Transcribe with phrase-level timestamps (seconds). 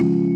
[0.00, 0.27] Hey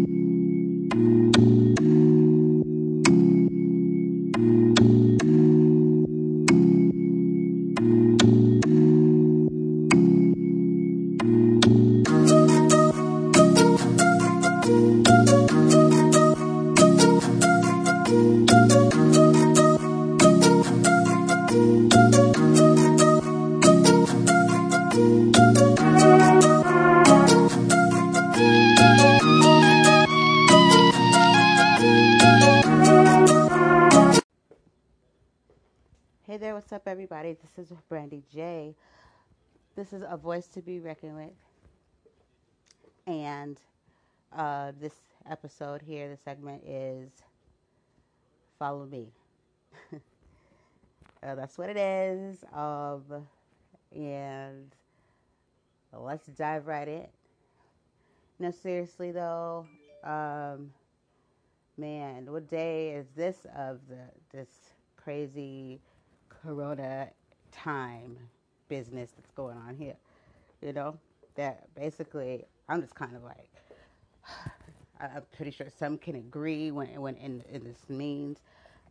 [41.02, 41.30] reckoned with.
[43.06, 43.58] And
[44.36, 44.94] uh, this
[45.30, 47.10] episode here, the segment is
[48.58, 49.08] Follow Me.
[49.92, 52.44] uh, that's what it is.
[52.54, 53.02] Um,
[53.94, 54.74] and
[55.92, 57.06] let's dive right in.
[58.38, 59.66] No, seriously, though,
[60.04, 60.72] um,
[61.76, 64.48] man, what day is this of the this
[64.96, 65.80] crazy
[66.28, 67.08] corona
[67.52, 68.16] time
[68.68, 69.94] business that's going on here.
[70.62, 70.98] You know,
[71.34, 73.50] that basically I'm just kind of like
[75.00, 78.38] I'm pretty sure some can agree when when in, in this means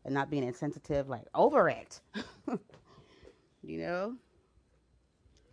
[0.03, 2.01] and not being insensitive, like over it.
[3.63, 4.15] you know?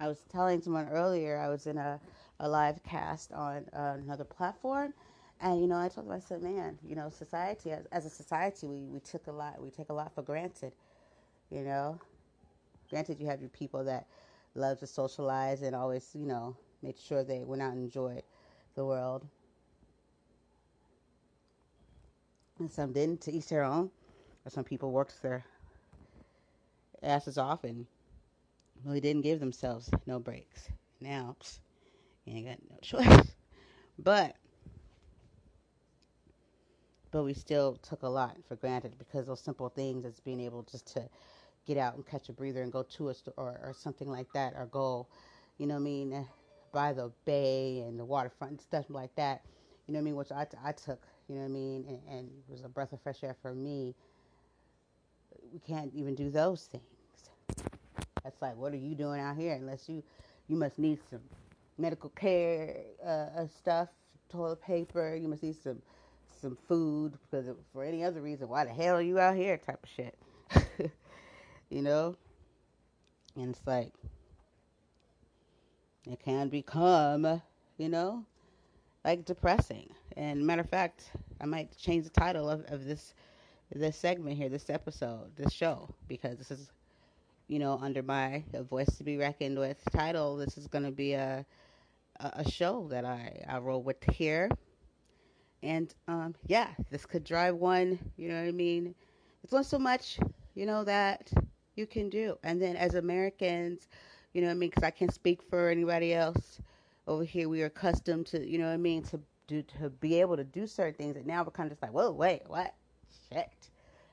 [0.00, 2.00] I was telling someone earlier I was in a,
[2.41, 4.94] a live cast on uh, another platform
[5.41, 8.11] and you know, I told them, I said, man, you know, society as, as a
[8.11, 10.72] society, we, we took a lot, we take a lot for granted
[11.50, 11.98] you know.
[12.91, 14.06] Granted, you have your people that
[14.59, 18.23] love to socialize and always, you know, make sure they went out and enjoyed
[18.75, 19.27] the world.
[22.59, 23.91] And some didn't, to each their own.
[24.45, 25.45] Or some people worked their
[27.03, 27.86] asses off and
[28.84, 30.69] really didn't give themselves no breaks.
[31.01, 31.36] Now,
[32.25, 33.33] you ain't got no choice.
[33.98, 34.36] But,
[37.11, 40.62] but we still took a lot for granted because those simple things as being able
[40.64, 41.09] just to
[41.69, 44.55] get out and catch a breather and go to a store or, something like that
[44.56, 45.06] or go,
[45.58, 46.27] you know what I mean,
[46.73, 49.42] by the bay and the waterfront and stuff like that.
[49.86, 50.17] You know what I mean?
[50.17, 52.92] Which I, I took, you know what I mean, and, and it was a breath
[52.92, 53.95] of fresh air for me.
[55.52, 56.83] We can't even do those things.
[58.24, 59.52] That's like, what are you doing out here?
[59.52, 60.02] Unless you,
[60.48, 61.20] you must need some
[61.77, 62.77] medical care
[63.07, 63.89] uh, stuff,
[64.30, 65.14] toilet paper.
[65.14, 65.80] You must need some,
[66.40, 69.58] some food because for any other reason, why the hell are you out here?
[69.58, 70.18] Type of shit.
[71.70, 72.17] You know?
[73.36, 73.92] And it's like,
[76.11, 77.42] it can become,
[77.77, 78.24] you know,
[79.05, 79.90] like depressing.
[80.17, 83.14] And matter of fact, I might change the title of, of this
[83.74, 86.73] this segment here, this episode, this show, because this is,
[87.48, 90.39] you know, under my voice to be reckoned with title.
[90.39, 91.45] This is going to be a,
[92.18, 94.48] a, a show that I I roll with here,
[95.62, 97.98] and um, yeah, this could drive one.
[98.17, 98.95] You know what I mean?
[99.45, 100.18] It's not so much,
[100.55, 101.30] you know, that
[101.78, 102.36] you can do.
[102.42, 103.89] And then as Americans,
[104.34, 104.70] you know what I mean?
[104.70, 106.61] Because I can't speak for anybody else
[107.06, 107.48] over here.
[107.48, 110.44] We are accustomed to, you know what I mean, to do to be able to
[110.44, 111.16] do certain things.
[111.16, 112.74] And now we're kind of just like, whoa, wait, what?
[113.33, 113.48] Shit.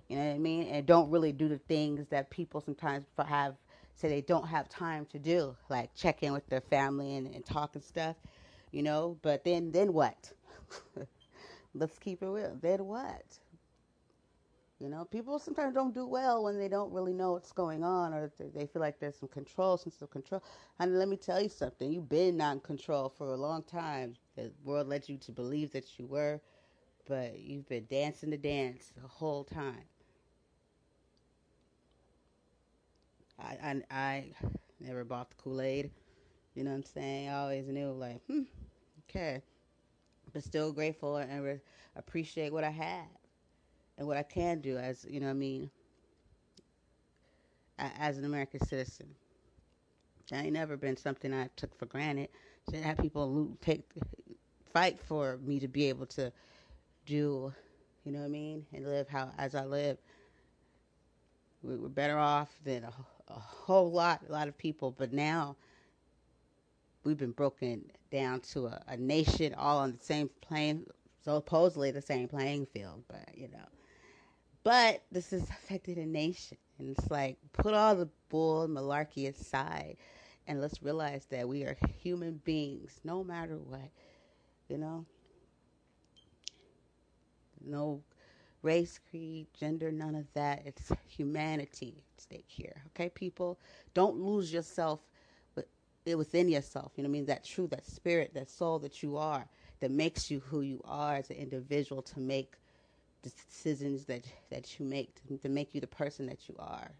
[0.07, 0.67] You know what I mean?
[0.67, 3.55] And don't really do the things that people sometimes have
[3.95, 7.45] say they don't have time to do, like check in with their family and, and
[7.45, 8.17] talk and stuff,
[8.71, 9.17] you know.
[9.21, 10.31] But then, then what?
[11.73, 12.57] Let's keep it real.
[12.61, 13.23] Then what?
[14.79, 18.13] You know, people sometimes don't do well when they don't really know what's going on
[18.13, 20.43] or they feel like there's some control, sense of control.
[20.79, 24.15] And let me tell you something you've been not in control for a long time.
[24.35, 26.41] The world led you to believe that you were,
[27.07, 29.85] but you've been dancing the dance the whole time.
[33.39, 34.25] I, I, I
[34.79, 35.91] never bought the Kool Aid.
[36.55, 37.29] You know what I'm saying?
[37.29, 38.43] I always knew, like, hmm,
[39.09, 39.41] okay.
[40.33, 41.61] But still grateful and re-
[41.95, 43.07] appreciate what I had
[43.97, 45.69] and what I can do as you know, I mean,
[47.77, 49.07] as an American citizen.
[50.29, 52.29] That ain't never been something I took for granted.
[52.69, 53.83] Should have people take
[54.73, 56.31] fight for me to be able to
[57.05, 57.53] do,
[58.03, 59.97] you know what I mean, and live how as I live.
[61.61, 62.93] We were better off than a,
[63.29, 65.55] a whole lot, a lot of people, but now
[67.03, 70.85] we've been broken down to a, a nation all on the same plane,
[71.23, 73.65] supposedly the same playing field, but you know
[74.65, 76.57] but this has affected a nation.
[76.77, 79.95] And it's like, put all the bull and malarkey aside
[80.47, 83.89] and let's realize that we are human beings no matter what.
[84.67, 85.05] You know?
[87.63, 88.01] No
[88.61, 90.63] race, creed, gender, none of that.
[90.65, 92.81] It's humanity at stake here.
[92.87, 93.59] Okay, people?
[93.93, 94.99] Don't lose yourself
[96.05, 96.91] eh, within yourself.
[96.95, 97.25] You know what I mean?
[97.27, 99.45] That truth, that spirit, that soul that you are
[99.79, 102.55] that makes you who you are as an individual to make
[103.33, 106.91] decisions that that you make to, to make you the person that you are.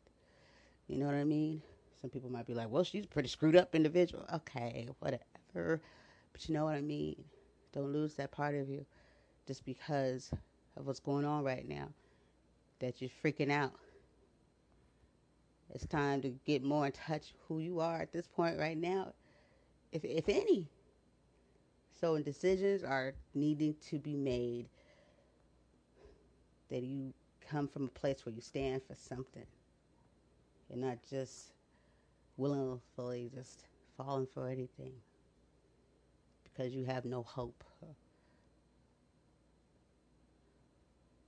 [0.88, 1.62] You know what I mean?
[2.02, 5.82] Some people might be like, "Well, she's a pretty screwed up individual." Okay, whatever.
[6.32, 7.24] But you know what I mean?
[7.74, 8.86] Don't lose that part of you
[9.48, 10.32] just because
[10.78, 11.90] of what's going on right now.
[12.80, 13.74] That you're freaking out.
[15.70, 19.14] It's time to get more in touch who you are at this point right now,
[19.92, 20.70] if if any.
[22.00, 24.70] So, decisions are needing to be made,
[26.70, 27.14] that you
[27.50, 29.46] come from a place where you stand for something.
[30.70, 31.52] You're not just
[32.38, 33.66] willingly just
[33.98, 34.94] falling for anything
[36.44, 37.64] because you have no hope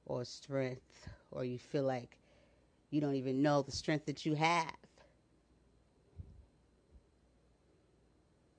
[0.08, 2.18] or strength, or you feel like
[2.90, 4.74] you don't even know the strength that you have.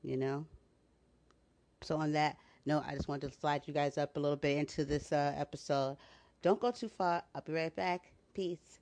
[0.02, 0.46] You know?
[1.82, 2.36] So, on that
[2.66, 5.32] note, I just wanted to slide you guys up a little bit into this uh,
[5.36, 5.96] episode.
[6.40, 7.22] Don't go too far.
[7.34, 8.12] I'll be right back.
[8.32, 8.78] Peace.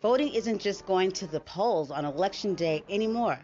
[0.00, 3.38] Voting isn't just going to the polls on election day anymore.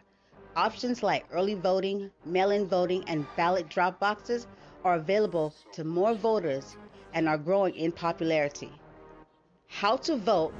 [0.54, 4.46] Options like early voting, mail in voting, and ballot drop boxes
[4.84, 6.76] are available to more voters
[7.12, 8.70] and are growing in popularity.
[9.66, 10.54] How to Vote,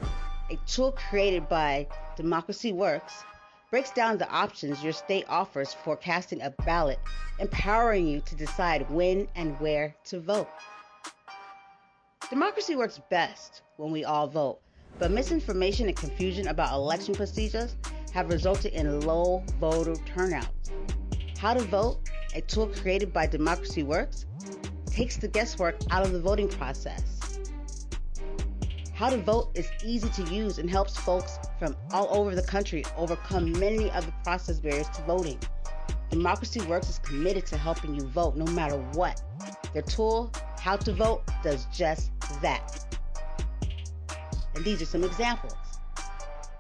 [0.50, 3.22] a tool created by Democracy Works,
[3.70, 6.99] breaks down the options your state offers for casting a ballot,
[7.38, 10.49] empowering you to decide when and where to vote.
[12.28, 14.58] Democracy works best when we all vote,
[14.99, 17.76] but misinformation and confusion about election procedures
[18.12, 20.49] have resulted in low voter turnout.
[21.38, 22.00] How to Vote,
[22.34, 24.26] a tool created by Democracy Works,
[24.87, 27.38] takes the guesswork out of the voting process.
[28.93, 32.84] How to Vote is easy to use and helps folks from all over the country
[32.96, 35.38] overcome many of the process barriers to voting.
[36.11, 39.23] Democracy Works is committed to helping you vote no matter what.
[39.73, 42.96] Their tool, How to Vote, does just that.
[44.54, 45.54] And these are some examples.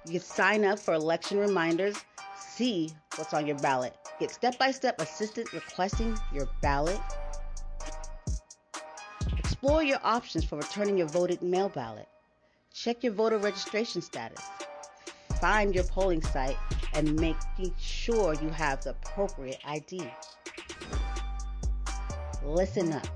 [0.04, 1.96] You can sign up for election reminders,
[2.38, 7.00] see what's on your ballot, get step by step assistance requesting your ballot,
[9.36, 12.08] explore your options for returning your voted mail ballot,
[12.72, 14.44] check your voter registration status,
[15.40, 16.56] find your polling site,
[16.94, 20.02] and making sure you have the appropriate ID.
[22.44, 23.06] Listen up.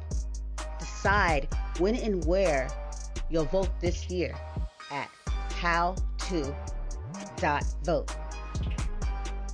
[0.79, 1.49] Decide
[1.81, 2.69] when and where
[3.31, 4.35] you'll vote this year
[4.91, 5.11] at
[5.55, 5.97] how.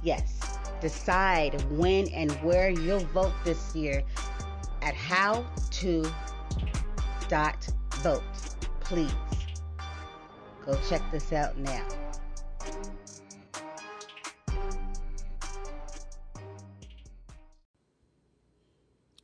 [0.02, 4.02] Yes, decide when and where you'll vote this year
[4.82, 5.46] at how.
[8.81, 9.12] Please
[10.64, 11.87] go check this out now.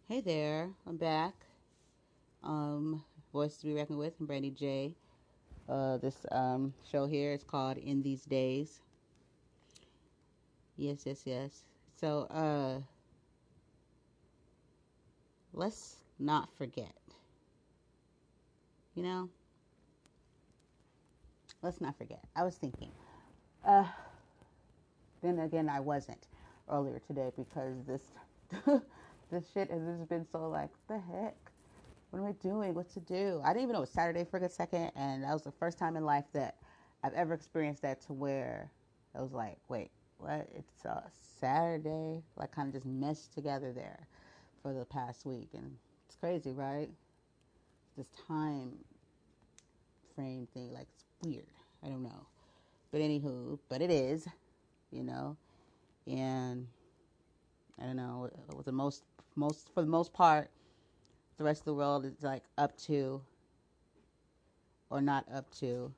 [0.08, 1.32] Hey there, I'm back.
[2.44, 4.94] Um, voice to be reckoned with, I'm Brandy J.
[5.69, 8.81] Uh, this um, show here is called In These Days.
[10.77, 11.62] Yes, yes, yes.
[12.00, 12.81] So, uh,
[15.53, 16.93] let's not forget.
[18.97, 19.29] You know?
[21.62, 22.21] Let's not forget.
[22.35, 22.91] I was thinking.
[23.65, 23.85] Uh,
[25.23, 26.27] then again, I wasn't
[26.69, 28.03] earlier today because this
[29.31, 31.37] this shit has just been so like, the heck?
[32.12, 32.75] What am I doing?
[32.75, 33.40] What to do?
[33.42, 35.50] I didn't even know it was Saturday for a good second, and that was the
[35.50, 36.57] first time in life that
[37.02, 38.71] I've ever experienced that to where
[39.16, 40.47] I was like, wait, what?
[40.54, 41.04] It's a
[41.40, 44.07] Saturday, like kind of just meshed together there
[44.62, 45.75] for the past week, and
[46.07, 46.90] it's crazy, right?
[47.97, 48.73] This time
[50.14, 51.47] frame thing, like it's weird.
[51.83, 52.26] I don't know,
[52.90, 54.28] but anywho, but it is,
[54.90, 55.38] you know,
[56.07, 56.66] and
[57.81, 58.28] I don't know.
[58.54, 59.04] With the most,
[59.35, 60.50] most for the most part
[61.39, 63.21] the rest of the world is like up to
[64.91, 65.93] or not up to.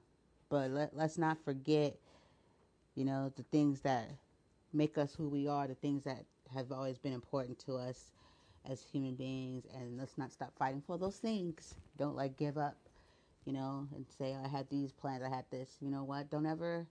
[0.48, 1.96] But let, let's not forget,
[2.94, 4.08] you know, the things that
[4.72, 6.24] make us who we are, the things that
[6.54, 8.12] have always been important to us
[8.70, 11.74] as human beings, and let's not stop fighting for those things.
[11.98, 12.76] Don't like give up,
[13.44, 15.76] you know, and say, I had these plans, I had this.
[15.80, 16.30] You know what?
[16.30, 16.86] Don't ever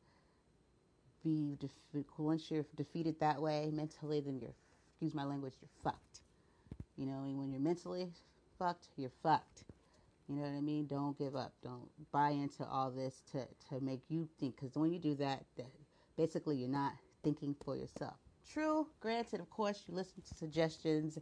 [1.23, 4.53] be, defe- once you're defeated that way mentally, then you're,
[4.91, 6.19] excuse my language, you're fucked.
[6.97, 8.09] You know, when you're mentally
[8.63, 9.65] fucked, you're fucked.
[10.29, 10.87] You know what I mean?
[10.87, 11.53] Don't give up.
[11.61, 14.55] Don't buy into all this to, to make you think.
[14.55, 15.67] Because when you do that, that,
[16.15, 16.93] basically you're not
[17.23, 18.15] thinking for yourself.
[18.49, 21.17] True, granted, of course, you listen to suggestions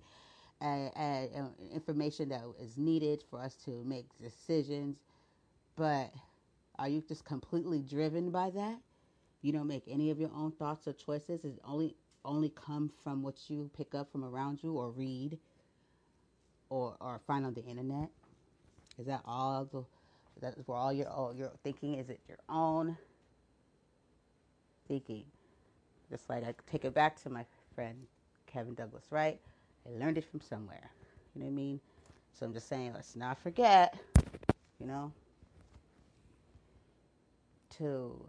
[0.60, 4.98] and, and, and information that is needed for us to make decisions.
[5.76, 6.12] But
[6.78, 8.78] are you just completely driven by that?
[9.42, 11.44] You don't make any of your own thoughts or choices.
[11.44, 15.40] It only only come from what you pick up from around you or read
[16.72, 18.10] or or find on the internet?
[18.98, 19.84] Is that all the
[20.42, 22.98] that is where all your all your thinking is it your own
[24.88, 25.26] thinking?
[26.10, 27.98] Just like I take it back to my friend
[28.48, 29.40] Kevin Douglas, right?
[29.86, 30.90] I learned it from somewhere.
[31.36, 31.80] You know what I mean?
[32.34, 33.98] So I'm just saying, let's not forget,
[34.80, 35.12] you know,
[37.78, 38.20] to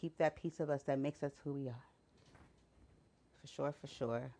[0.00, 1.84] keep that piece of us that makes us who we are.
[3.40, 4.30] For sure, for sure.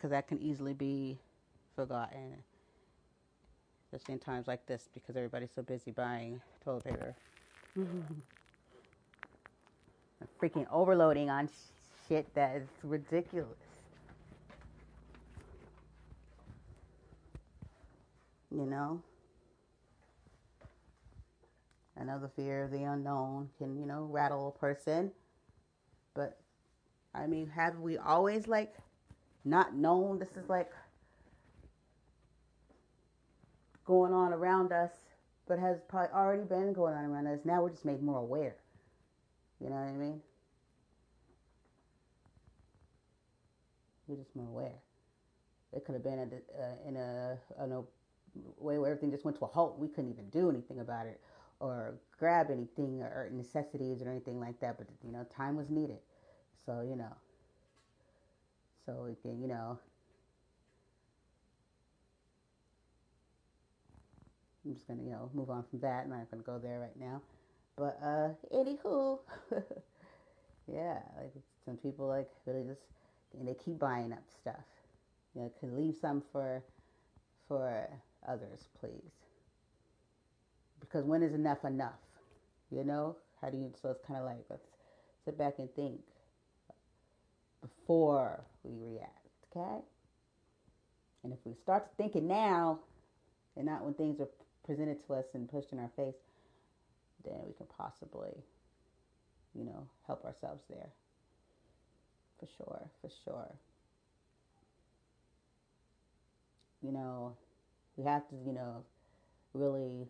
[0.00, 1.18] Because that can easily be
[1.76, 2.36] forgotten,
[3.84, 7.14] especially in times like this because everybody's so busy buying toilet paper.
[10.40, 11.50] freaking overloading on
[12.08, 13.58] shit that is ridiculous.
[18.50, 19.02] You know?
[22.20, 25.10] The fear of the unknown can, you know, rattle a person.
[26.12, 26.38] But,
[27.14, 28.74] I mean, have we always, like,
[29.44, 30.70] not known this is, like,
[33.84, 34.90] going on around us,
[35.48, 37.40] but has probably already been going on around us?
[37.44, 38.56] Now we're just made more aware.
[39.60, 40.20] You know what I mean?
[44.06, 44.78] We're just more aware.
[45.72, 47.82] It could have been a, uh, in a, a
[48.58, 49.78] way where everything just went to a halt.
[49.78, 51.20] We couldn't even do anything about it
[51.60, 54.78] or grab anything or necessities or anything like that.
[54.78, 55.98] But you know, time was needed.
[56.66, 57.12] So you know,
[58.86, 59.78] so can you know.
[64.64, 66.04] I'm just gonna you know move on from that.
[66.04, 67.22] I'm not gonna go there right now.
[67.76, 69.18] But uh, anywho,
[70.66, 71.32] yeah, like
[71.64, 72.82] some people like really just
[73.38, 74.64] and they keep buying up stuff.
[75.34, 76.62] You know, can leave some for
[77.48, 77.88] for
[78.28, 79.12] others, please.
[80.80, 82.00] Because when is enough enough?
[82.70, 83.72] You know, how do you?
[83.80, 84.66] So it's kind of like let's
[85.24, 86.00] sit back and think
[87.60, 89.80] before we react, okay?
[91.22, 92.78] And if we start thinking now,
[93.56, 94.28] and not when things are
[94.64, 96.14] presented to us and pushed in our face,
[97.24, 98.32] then we can possibly,
[99.54, 100.88] you know, help ourselves there.
[102.38, 103.54] For sure, for sure.
[106.82, 107.36] You know,
[107.96, 108.82] we have to, you know,
[109.52, 110.06] really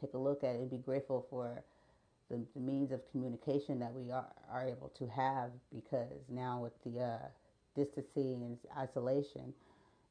[0.00, 1.64] take a look at it and be grateful for
[2.30, 6.72] the, the means of communication that we are, are able to have because now with
[6.84, 7.18] the uh,
[7.76, 9.52] distancing and isolation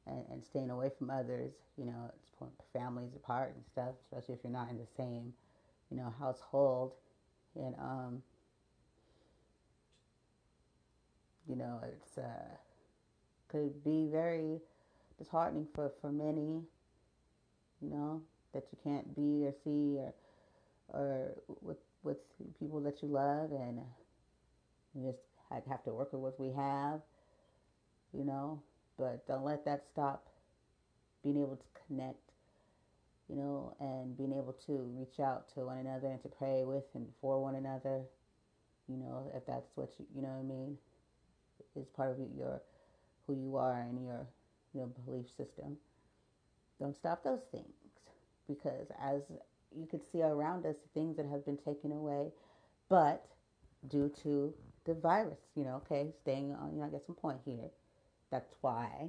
[0.06, 4.34] and, and staying away from others, you know, it's pulling families apart and stuff, especially
[4.34, 5.32] if you're not in the same
[5.92, 6.92] you know, household.
[7.54, 8.22] And, um,
[11.46, 12.56] you know, it's, uh,
[13.48, 14.58] could be very
[15.18, 16.62] disheartening for, for many,
[17.82, 18.22] you know,
[18.54, 20.14] that you can't be or see or,
[20.88, 22.16] or with, with
[22.58, 23.80] people that you love and
[24.94, 25.18] you just
[25.68, 27.00] have to work with what we have,
[28.12, 28.62] you know,
[28.98, 30.26] but don't let that stop
[31.22, 32.32] being able to connect
[33.32, 36.84] you know, and being able to reach out to one another and to pray with
[36.94, 38.02] and for one another,
[38.88, 40.76] you know, if that's what you, you know what I mean,
[41.74, 42.60] is part of your,
[43.26, 44.26] who you are and your,
[44.74, 45.76] your belief system.
[46.78, 47.72] Don't stop those things
[48.46, 49.22] because as
[49.78, 52.28] you could see around us, things that have been taken away,
[52.88, 53.26] but
[53.88, 54.52] due to
[54.84, 57.70] the virus, you know, okay, staying on, you know, I get some point here.
[58.30, 59.08] That's why,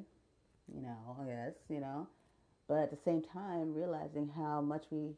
[0.74, 2.08] you know, I guess, you know,
[2.68, 5.16] but at the same time, realizing how much we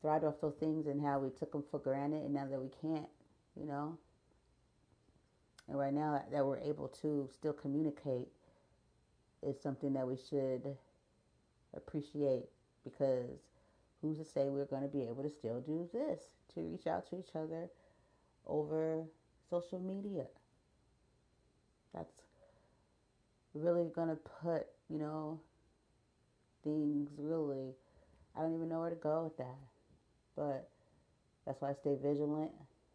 [0.00, 2.68] thrived off those things and how we took them for granted, and now that we
[2.80, 3.08] can't,
[3.58, 3.96] you know.
[5.68, 8.28] And right now that we're able to still communicate
[9.42, 10.76] is something that we should
[11.74, 12.44] appreciate
[12.84, 13.38] because
[14.04, 16.20] who's to say we're going to be able to still do this
[16.54, 17.68] to reach out to each other
[18.46, 19.04] over
[19.48, 20.26] social media?
[21.94, 22.12] That's
[23.54, 25.40] really going to put, you know,
[26.62, 27.72] things really,
[28.36, 29.58] I don't even know where to go with that.
[30.36, 30.68] But
[31.46, 32.50] that's why I stay vigilant,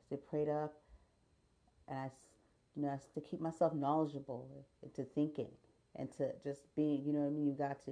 [0.05, 0.75] stay prayed up,
[1.87, 2.09] and I,
[2.75, 4.47] you know, I to keep myself knowledgeable
[4.83, 5.49] into thinking
[5.95, 7.47] and to just being, you know what I mean.
[7.47, 7.91] You got to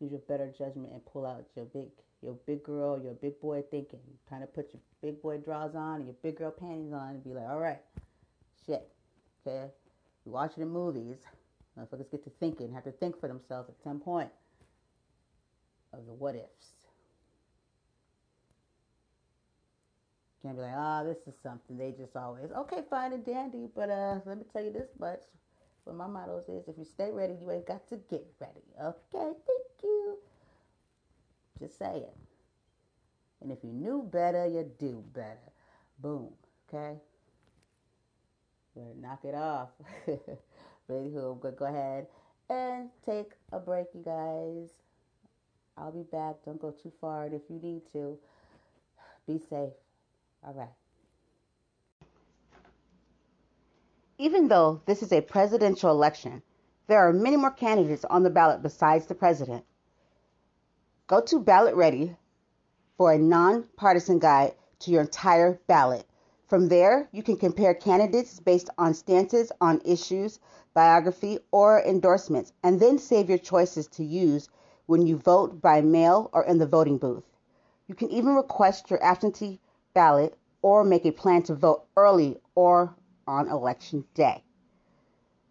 [0.00, 1.88] use your better judgment and pull out your big,
[2.22, 4.00] your big girl, your big boy thinking.
[4.28, 7.24] trying to put your big boy drawers on and your big girl panties on and
[7.24, 7.80] be like, all right,
[8.66, 8.88] shit,
[9.46, 9.70] okay.
[10.24, 11.16] We watching the movies.
[11.78, 14.30] Motherfuckers get to thinking, have to think for themselves at some point
[15.92, 16.72] of the what ifs.
[20.42, 23.68] Can't be like, ah, oh, this is something they just always okay, fine and dandy,
[23.74, 25.20] but uh, let me tell you this much.
[25.84, 28.62] What my motto is, if you stay ready, you ain't got to get ready.
[28.82, 29.67] Okay, you.
[31.58, 32.16] Just say it.
[33.40, 35.38] And if you knew better, you do better.
[36.00, 36.30] Boom.
[36.68, 36.96] Okay?
[39.00, 39.70] knock it off.
[40.88, 41.10] Ready?
[41.10, 41.38] Who?
[41.40, 42.06] Go ahead
[42.50, 44.70] and take a break, you guys.
[45.76, 46.36] I'll be back.
[46.44, 47.24] Don't go too far.
[47.24, 48.18] And if you need to,
[49.26, 49.72] be safe.
[50.44, 50.68] All right.
[54.18, 56.42] Even though this is a presidential election,
[56.88, 59.64] there are many more candidates on the ballot besides the president.
[61.08, 62.14] Go to Ballot Ready
[62.98, 66.04] for a nonpartisan guide to your entire ballot.
[66.48, 70.38] From there, you can compare candidates based on stances on issues,
[70.74, 74.50] biography, or endorsements, and then save your choices to use
[74.84, 77.24] when you vote by mail or in the voting booth.
[77.86, 79.60] You can even request your absentee
[79.94, 82.94] ballot or make a plan to vote early or
[83.26, 84.44] on election day.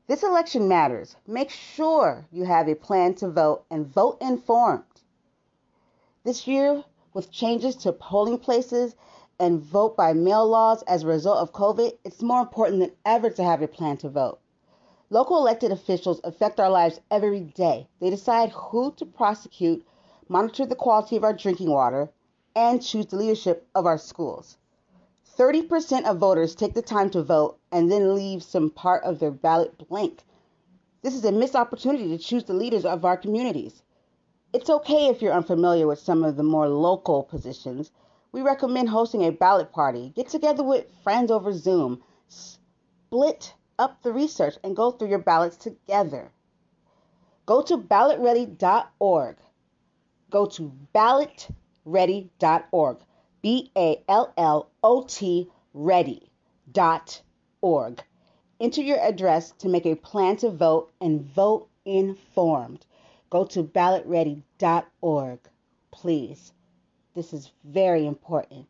[0.05, 1.15] This election matters.
[1.25, 4.83] Make sure you have a plan to vote and vote informed.
[6.27, 8.97] This year, with changes to polling places
[9.39, 13.29] and vote by mail laws as a result of COVID, it's more important than ever
[13.29, 14.39] to have a plan to vote.
[15.09, 17.87] Local elected officials affect our lives every day.
[18.01, 19.87] They decide who to prosecute,
[20.27, 22.09] monitor the quality of our drinking water,
[22.53, 24.57] and choose the leadership of our schools.
[25.37, 29.31] 30% of voters take the time to vote and then leave some part of their
[29.31, 30.25] ballot blank.
[31.03, 33.81] This is a missed opportunity to choose the leaders of our communities.
[34.57, 37.91] It's okay if you're unfamiliar with some of the more local positions.
[38.31, 40.11] We recommend hosting a ballot party.
[40.15, 42.01] Get together with friends over Zoom.
[42.27, 46.31] Split up the research and go through your ballots together.
[47.45, 49.37] Go to ballotready.org.
[50.31, 52.97] Go to ballotready.org.
[53.43, 56.31] B A L L O T ready.org.
[58.59, 62.86] Enter your address to make a plan to vote and vote informed.
[63.29, 65.39] Go to ballotready.org.
[65.91, 66.53] Please.
[67.15, 68.67] This is very important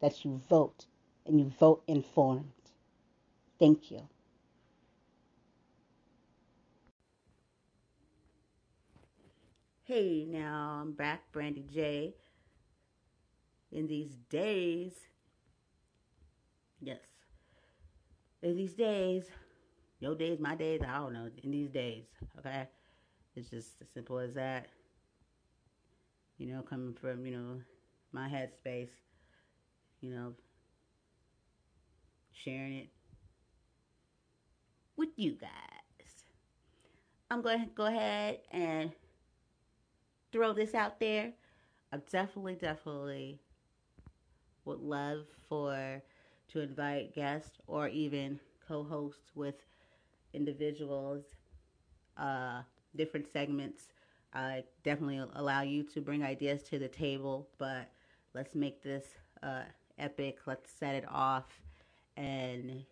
[0.00, 0.86] that you vote
[1.26, 2.52] and you vote informed.
[3.58, 4.08] Thank you.
[9.84, 12.14] Hey, now I'm back, Brandy J
[13.72, 14.92] in these days,
[16.80, 16.98] yes,
[18.42, 19.24] in these days,
[20.00, 22.04] your days, my days, I don't know, in these days,
[22.38, 22.68] okay?
[23.34, 24.68] It's just as simple as that.
[26.38, 27.60] You know, coming from, you know,
[28.12, 28.90] my headspace,
[30.00, 30.34] you know,
[32.32, 32.88] sharing it
[34.96, 36.24] with you guys.
[37.30, 38.92] I'm going to go ahead and
[40.32, 41.32] throw this out there.
[41.92, 43.40] I'm definitely, definitely
[44.64, 46.02] would love for
[46.48, 49.54] to invite guests or even co-host with
[50.34, 51.24] individuals,
[52.18, 52.62] uh,
[52.96, 53.84] different segments.
[54.32, 57.90] I definitely allow you to bring ideas to the table, but
[58.34, 59.06] let's make this
[59.42, 59.62] uh,
[59.98, 60.38] epic.
[60.46, 61.46] Let's set it off
[62.16, 62.84] and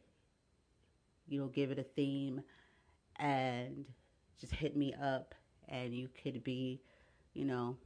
[1.28, 2.40] you know give it a theme
[3.16, 3.84] and
[4.40, 5.34] just hit me up
[5.68, 6.80] and you could be
[7.34, 7.76] you know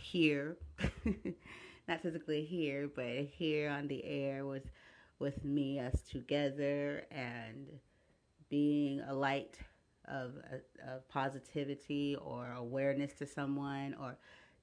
[0.00, 0.56] here,
[1.88, 4.64] not physically here, but here on the air with
[5.18, 7.66] with me, us together, and
[8.50, 9.58] being a light
[10.06, 10.34] of,
[10.86, 14.16] of positivity or awareness to someone, or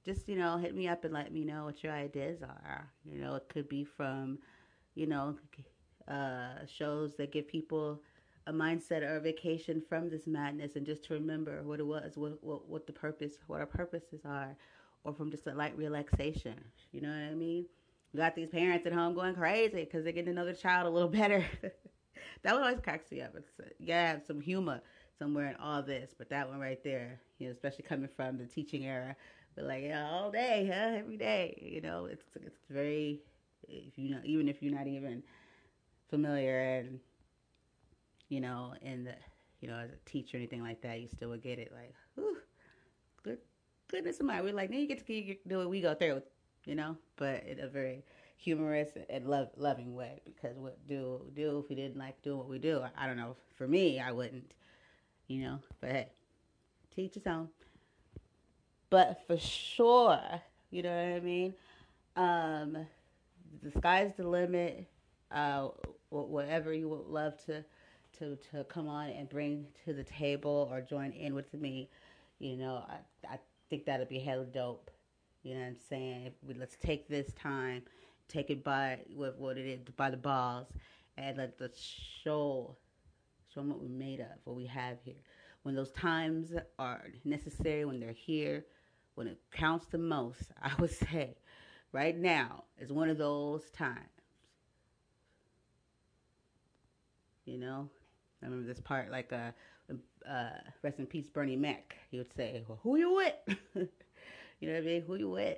[0.06, 2.88] just you know hit me up and let me know what your ideas are.
[3.06, 4.40] You know, it could be from
[4.96, 5.38] you know
[6.08, 8.02] uh, shows that give people
[8.48, 12.14] a mindset or a vacation from this madness and just to remember what it was,
[12.16, 14.56] what, what, what the purpose, what our purposes are,
[15.04, 16.56] or from just a light relaxation.
[16.94, 17.66] You know what I mean?
[18.14, 21.10] We got these parents at home going crazy because they're getting another child a little
[21.10, 21.46] better.
[22.44, 23.34] that one always cracks me up.
[23.36, 24.82] It's, uh, have some humor
[25.18, 28.46] somewhere in all this, but that one right there, you know, especially coming from the
[28.46, 29.16] teaching era,
[29.56, 31.00] but like yeah, all day, huh?
[31.00, 33.22] Every day, you know, it's it's very,
[33.68, 35.24] if you know, even if you're not even
[36.10, 37.00] familiar and
[38.30, 39.16] you know, in the,
[39.62, 41.94] you know, as a teacher or anything like that, you still would get it like,
[42.16, 42.38] whew,
[43.24, 43.40] good
[43.90, 44.44] goodness of mine.
[44.44, 46.22] We're like, now you get to do what we go through,
[46.66, 48.04] you know, but in a very
[48.38, 50.22] humorous and love loving way.
[50.26, 52.82] Because what do do if we didn't like doing what we do?
[52.98, 53.36] I don't know.
[53.56, 54.54] For me, I wouldn't,
[55.28, 55.60] you know.
[55.82, 56.12] But hey,
[56.96, 57.50] teach his own.
[58.90, 60.22] But for sure,
[60.72, 61.54] you know what I mean.
[62.16, 62.78] Um,
[63.62, 64.88] the sky's the limit.
[65.30, 65.70] Uh,
[66.10, 67.64] whatever you would love to
[68.20, 71.90] to to come on and bring to the table or join in with me,
[72.40, 74.90] you know, I I think that'd be hella dope.
[75.44, 76.32] You know what I'm saying?
[76.46, 77.84] We, let's take this time,
[78.28, 80.68] take it by with what it is by the balls,
[81.18, 81.72] and let the
[82.24, 82.76] show
[83.54, 85.16] show them what we're made of, what we have here.
[85.64, 88.66] When those times are necessary, when they're here,
[89.16, 91.36] when it counts the most, I would say,
[91.92, 93.98] right now is one of those times.
[97.46, 97.90] You know,
[98.42, 99.52] I remember this part like uh,
[100.30, 100.50] uh,
[100.84, 101.96] rest in peace, Bernie Mac.
[102.12, 103.58] He would say, well, "Who you with?"
[104.60, 105.02] you know what I mean?
[105.08, 105.58] Who you with?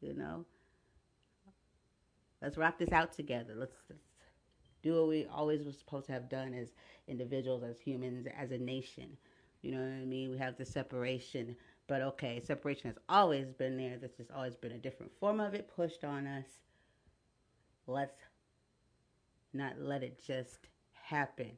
[0.00, 0.44] You know.
[2.42, 3.54] Let's rock this out together.
[3.56, 4.02] Let's, let's
[4.82, 6.68] do what we always were supposed to have done as
[7.08, 9.16] individuals, as humans, as a nation.
[9.62, 10.30] You know what I mean?
[10.30, 11.56] We have the separation,
[11.88, 13.96] but okay, separation has always been there.
[13.96, 16.46] This has always been a different form of it pushed on us.
[17.86, 18.18] Let's
[19.52, 21.52] not let it just happen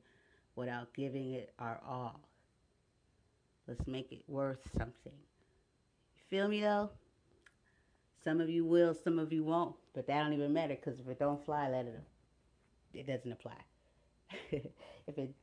[0.55, 2.21] without giving it our all.
[3.67, 5.13] Let's make it worth something.
[5.13, 6.91] You feel me though?
[8.25, 11.09] Some of you will, some of you won't, but that don't even matter because if
[11.09, 12.01] it don't fly, let it.
[12.95, 13.57] It doesn't apply.
[14.53, 14.63] if
[15.19, 15.35] it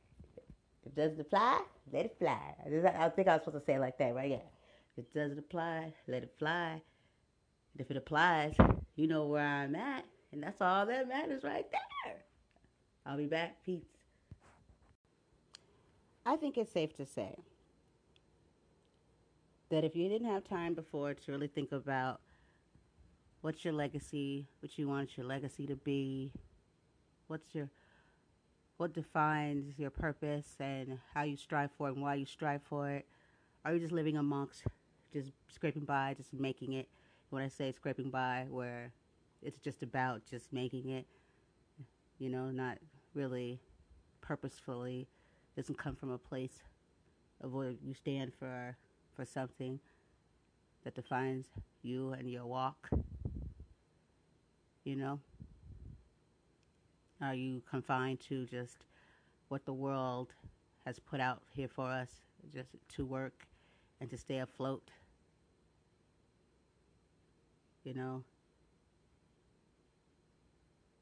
[0.82, 1.60] if it doesn't apply,
[1.92, 2.54] let it fly.
[2.64, 4.30] I think I was supposed to say it like that, right?
[4.30, 4.36] Yeah.
[4.96, 6.70] If it doesn't apply, let it fly.
[6.70, 8.54] And if it applies,
[8.94, 12.16] you know where I'm at, and that's all that matters right there.
[13.04, 13.62] I'll be back.
[13.62, 13.84] Peace.
[16.24, 17.36] I think it's safe to say
[19.68, 22.22] that if you didn't have time before to really think about
[23.46, 26.32] what's your legacy, what you want your legacy to be,
[27.28, 27.68] what's your
[28.76, 32.90] what defines your purpose and how you strive for it and why you strive for
[32.90, 33.06] it.
[33.64, 34.64] Are you just living amongst
[35.12, 36.88] just scraping by, just making it?
[37.30, 38.90] When I say scraping by, where
[39.44, 41.06] it's just about just making it,
[42.18, 42.78] you know, not
[43.14, 43.60] really
[44.22, 45.06] purposefully,
[45.56, 46.64] It doesn't come from a place
[47.40, 48.76] of where you stand for
[49.14, 49.78] for something
[50.82, 51.46] that defines
[51.82, 52.90] you and your walk
[54.86, 55.18] you know?
[57.20, 58.76] Are you confined to just
[59.48, 60.32] what the world
[60.84, 62.08] has put out here for us,
[62.54, 63.46] just to work
[64.00, 64.90] and to stay afloat?
[67.82, 68.22] You know?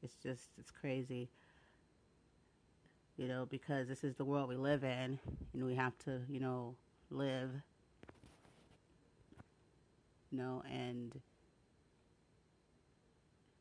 [0.01, 1.29] It's just, it's crazy.
[3.17, 5.19] You know, because this is the world we live in,
[5.53, 6.75] and we have to, you know,
[7.11, 7.51] live.
[10.31, 11.13] You know, and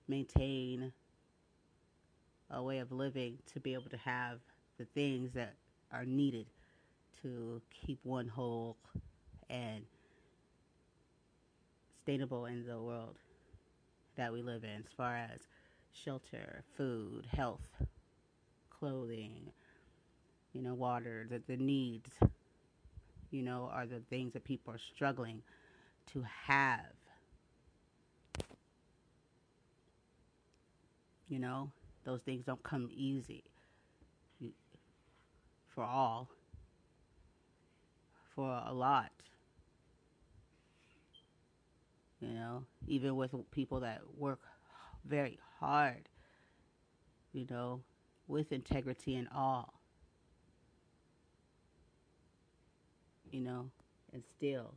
[0.09, 0.93] maintain
[2.51, 4.39] a way of living to be able to have
[4.79, 5.55] the things that
[5.93, 6.47] are needed
[7.23, 8.77] to keep one whole
[9.49, 9.85] and
[11.97, 13.17] sustainable in the world
[14.17, 15.41] that we live in as far as
[15.93, 17.61] shelter, food, health,
[18.71, 19.51] clothing,
[20.53, 22.11] you know, water, the, the needs,
[23.31, 25.43] you know, are the things that people are struggling
[26.13, 26.81] to have
[31.29, 31.71] You know,
[32.05, 33.45] those things don't come easy
[35.75, 36.29] for all,
[38.35, 39.11] for a lot.
[42.21, 44.41] You know, even with people that work
[45.05, 46.09] very hard,
[47.33, 47.81] you know,
[48.29, 49.75] with integrity and all.
[53.31, 53.71] You know,
[54.13, 54.75] and still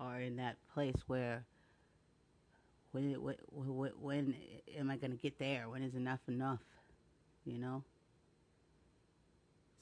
[0.00, 1.44] are in that place where
[2.92, 4.34] when, when, when
[4.76, 5.68] am I going to get there?
[5.68, 6.62] When is enough enough?
[7.44, 7.82] You know?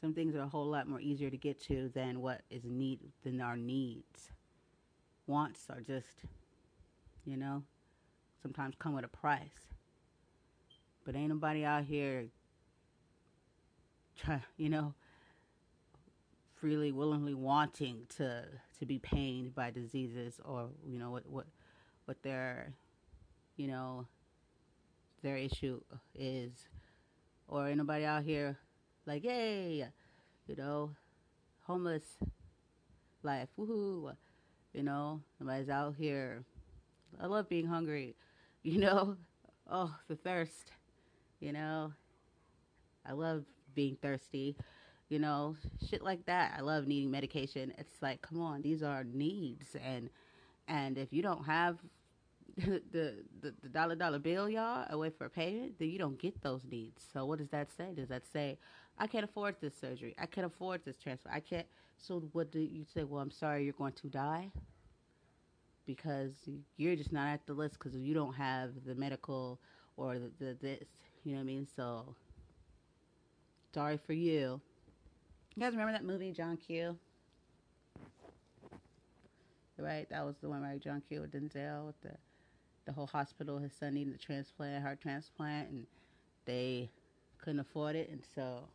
[0.00, 3.00] Some things are a whole lot more easier to get to than what is need
[3.24, 4.30] than our needs.
[5.26, 6.22] Wants are just,
[7.24, 7.62] you know,
[8.42, 9.74] sometimes come with a price.
[11.04, 12.26] But ain't nobody out here
[14.16, 14.94] try, you know,
[16.54, 18.44] freely, willingly wanting to
[18.78, 21.46] to be pained by diseases or you know what what
[22.04, 22.74] what they're
[23.56, 24.06] you know,
[25.22, 25.80] their issue
[26.14, 26.52] is,
[27.48, 28.58] or anybody out here
[29.06, 29.86] like, hey,
[30.46, 30.90] you know,
[31.62, 32.04] homeless
[33.22, 34.14] life, woohoo,
[34.72, 36.44] you know, nobody's out here.
[37.20, 38.14] I love being hungry,
[38.62, 39.16] you know,
[39.70, 40.72] oh, the thirst,
[41.40, 41.92] you know,
[43.06, 44.56] I love being thirsty,
[45.08, 45.56] you know,
[45.88, 46.54] shit like that.
[46.58, 47.72] I love needing medication.
[47.78, 50.10] It's like, come on, these are needs, and
[50.68, 51.78] and if you don't have
[52.92, 56.40] the, the, the dollar dollar bill, y'all, away for a payment, then you don't get
[56.42, 57.04] those needs.
[57.12, 57.92] So what does that say?
[57.94, 58.58] Does that say
[58.98, 60.14] I can't afford this surgery?
[60.18, 61.28] I can't afford this transfer.
[61.30, 61.66] I can't.
[61.98, 63.04] So what do you say?
[63.04, 64.50] Well, I'm sorry, you're going to die
[65.86, 66.32] because
[66.78, 69.60] you're just not at the list because you don't have the medical
[69.98, 70.88] or the, the this.
[71.24, 71.66] You know what I mean?
[71.76, 72.14] So
[73.74, 74.60] sorry for you.
[75.54, 76.96] You guys remember that movie, John Q?
[79.78, 80.80] Right, that was the one, right?
[80.80, 82.12] John Q with Denzel with the
[82.86, 83.58] the whole hospital.
[83.58, 85.86] His son needed a transplant, heart transplant, and
[86.46, 86.90] they
[87.38, 88.68] couldn't afford it, and so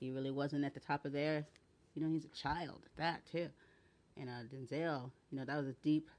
[0.00, 1.46] he really wasn't at the top of their.
[1.94, 3.48] You know, he's a child at that too.
[4.16, 6.10] and uh, Denzel, you know, that was a deep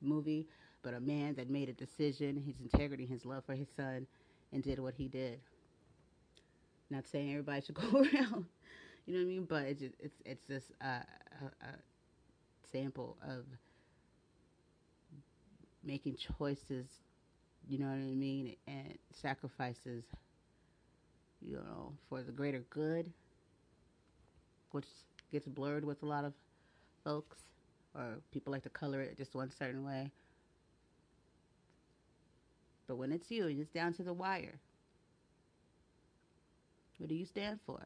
[0.00, 0.48] movie,
[0.82, 4.06] but a man that made a decision, his integrity, his love for his son,
[4.52, 5.40] and did what he did.
[6.90, 8.46] Not saying everybody should go around,
[9.06, 11.04] you know what I mean, but it's just, it's it's just a,
[11.62, 11.66] a
[12.70, 13.44] sample of
[15.84, 16.86] making choices,
[17.68, 20.04] you know what I mean, and sacrifices,
[21.40, 23.12] you know, for the greater good,
[24.72, 24.86] which
[25.32, 26.32] gets blurred with a lot of
[27.04, 27.38] folks,
[27.94, 30.10] or people like to color it just one certain way.
[32.86, 34.58] But when it's you, and it's down to the wire.
[36.98, 37.80] What do you stand for?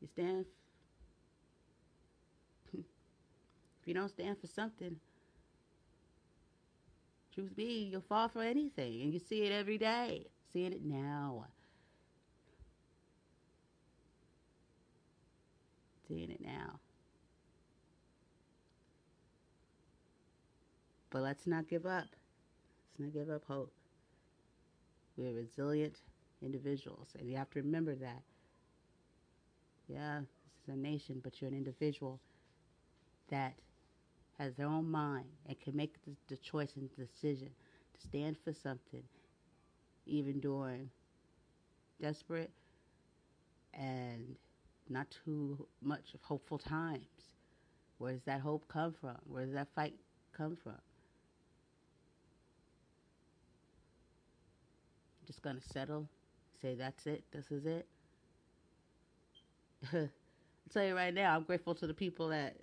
[0.00, 0.46] You stand.
[2.72, 2.84] if
[3.86, 4.96] you don't stand for something,
[7.34, 10.26] truth be, you'll fall for anything, and you see it every day.
[10.52, 11.46] Seeing it now.
[16.06, 16.78] Seeing it now.
[21.10, 22.06] But let's not give up.
[22.98, 23.72] Let's not give up hope.
[25.16, 25.96] We're resilient
[26.42, 28.22] individuals, and you have to remember that.
[29.88, 32.20] Yeah, this is a nation, but you're an individual
[33.28, 33.54] that
[34.42, 37.48] has their own mind and can make the, the choice and decision
[37.94, 39.04] to stand for something,
[40.06, 40.90] even during
[42.00, 42.50] desperate
[43.74, 44.34] and
[44.88, 47.06] not too much of hopeful times.
[47.98, 49.16] Where does that hope come from?
[49.28, 49.94] Where does that fight
[50.36, 50.80] come from?
[55.24, 56.08] Just gonna settle,
[56.60, 57.86] say that's it, this is it.
[59.92, 60.08] I'll
[60.72, 62.56] tell you right now, I'm grateful to the people that,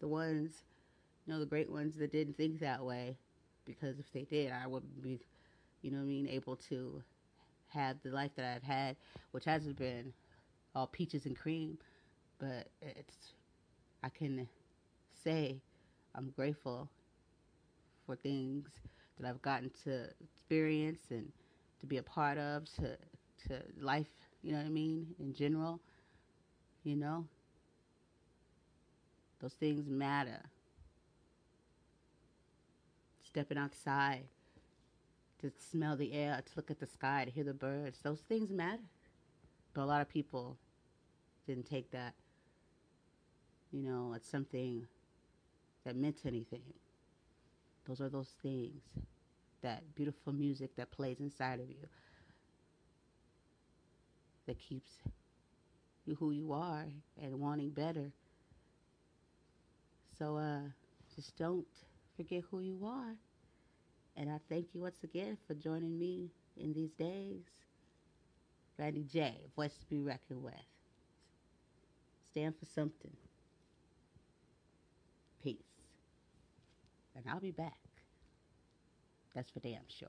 [0.00, 0.64] the ones,
[1.28, 3.16] know, the great ones that didn't think that way,
[3.64, 5.20] because if they did, I wouldn't be,
[5.82, 7.02] you know, I mean, able to
[7.68, 8.96] have the life that I've had,
[9.32, 10.12] which hasn't been
[10.74, 11.78] all peaches and cream,
[12.38, 13.34] but it's,
[14.02, 14.48] I can
[15.24, 15.56] say
[16.14, 16.88] I'm grateful
[18.06, 18.68] for things
[19.18, 21.30] that I've gotten to experience and
[21.80, 22.96] to be a part of, to
[23.46, 24.08] to life,
[24.42, 25.80] you know what I mean, in general,
[26.84, 27.24] you know.
[29.40, 30.40] Those things matter.
[33.28, 34.24] Stepping outside
[35.42, 38.50] to smell the air, to look at the sky, to hear the birds, those things
[38.50, 38.82] matter.
[39.74, 40.56] But a lot of people
[41.46, 42.14] didn't take that,
[43.70, 44.86] you know, as something
[45.84, 46.62] that meant anything.
[47.86, 48.80] Those are those things
[49.60, 51.86] that beautiful music that plays inside of you
[54.46, 54.90] that keeps
[56.06, 56.86] you who you are
[57.22, 58.10] and wanting better.
[60.18, 60.60] So uh,
[61.14, 61.66] just don't
[62.18, 63.16] forget who you are.
[64.16, 67.44] And I thank you once again for joining me in these days.
[68.76, 70.54] Brandy J, voice to be reckoned with.
[72.30, 73.16] Stand for something.
[75.42, 75.56] Peace.
[77.14, 77.78] And I'll be back.
[79.34, 80.08] That's for damn sure.